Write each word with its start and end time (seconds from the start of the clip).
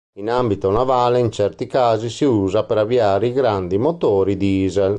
In 0.15 0.31
ambito 0.31 0.71
navale 0.71 1.19
in 1.19 1.31
certi 1.31 1.67
casi 1.67 2.09
si 2.09 2.25
usa 2.25 2.63
per 2.65 2.79
avviare 2.79 3.27
i 3.27 3.33
grandi 3.33 3.77
motori 3.77 4.35
diesel. 4.35 4.89